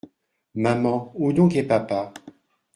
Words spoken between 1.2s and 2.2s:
donc est papa?